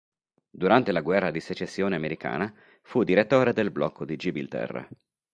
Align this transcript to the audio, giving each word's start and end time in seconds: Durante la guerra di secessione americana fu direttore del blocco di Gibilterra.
Durante 0.49 0.91
la 0.91 1.01
guerra 1.01 1.29
di 1.29 1.39
secessione 1.39 1.95
americana 1.95 2.51
fu 2.81 3.03
direttore 3.03 3.53
del 3.53 3.69
blocco 3.69 4.03
di 4.03 4.15
Gibilterra. 4.15 4.89